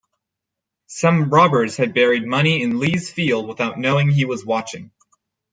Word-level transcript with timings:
Some 0.87 1.29
robbers 1.29 1.77
had 1.77 1.93
buried 1.93 2.25
money 2.25 2.63
in 2.63 2.79
Li's 2.79 3.11
field 3.13 3.47
without 3.47 3.77
knowing 3.77 4.09
he 4.09 4.25
was 4.25 4.43
watching. 4.43 4.89